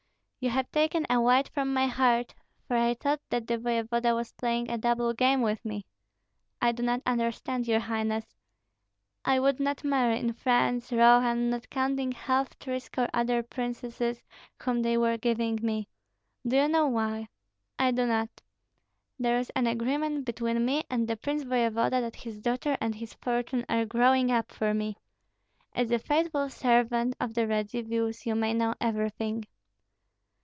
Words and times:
"You 0.43 0.49
have 0.49 0.71
taken 0.71 1.05
a 1.07 1.21
weight 1.21 1.49
from 1.49 1.71
my 1.71 1.85
heart, 1.85 2.33
for 2.67 2.75
I 2.75 2.95
thought 2.95 3.21
that 3.29 3.45
the 3.45 3.59
voevoda 3.59 4.15
was 4.15 4.31
playing 4.31 4.71
a 4.71 4.77
double 4.79 5.13
game 5.13 5.41
with 5.43 5.63
me." 5.63 5.85
"I 6.59 6.71
do 6.71 6.81
not 6.81 7.03
understand, 7.05 7.67
your 7.67 7.79
highness." 7.81 8.25
"I 9.23 9.39
would 9.39 9.59
not 9.59 9.83
marry, 9.83 10.17
in 10.17 10.33
France, 10.33 10.91
Rohan, 10.91 11.51
not 11.51 11.69
counting 11.69 12.11
half 12.13 12.57
threescore 12.57 13.07
other 13.13 13.43
princesses 13.43 14.23
whom 14.59 14.81
they 14.81 14.97
were 14.97 15.15
giving 15.15 15.59
me. 15.61 15.87
Do 16.47 16.55
you 16.55 16.67
know 16.67 16.87
why?" 16.87 17.27
"I 17.77 17.91
do 17.91 18.07
not." 18.07 18.41
"There 19.19 19.37
is 19.37 19.51
an 19.51 19.67
agreement 19.67 20.25
between 20.25 20.65
me 20.65 20.85
and 20.89 21.07
the 21.07 21.17
prince 21.17 21.43
voevoda 21.43 22.01
that 22.01 22.15
his 22.15 22.39
daughter 22.39 22.75
and 22.81 22.95
his 22.95 23.13
fortune 23.13 23.63
are 23.69 23.85
growing 23.85 24.31
up 24.31 24.51
for 24.51 24.73
me. 24.73 24.97
As 25.73 25.91
a 25.91 25.99
faithful 25.99 26.49
servant 26.49 27.15
of 27.19 27.35
the 27.35 27.45
Radzivills, 27.45 28.25
you 28.25 28.33
may 28.33 28.55
know 28.55 28.73
everything." 28.81 29.45